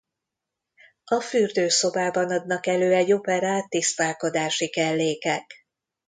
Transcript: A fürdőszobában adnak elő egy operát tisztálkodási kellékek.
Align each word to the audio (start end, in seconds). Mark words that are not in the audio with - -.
A 1.05 1.19
fürdőszobában 1.21 2.31
adnak 2.31 2.67
elő 2.67 2.93
egy 2.93 3.11
operát 3.11 3.69
tisztálkodási 3.69 4.69
kellékek. 4.69 5.65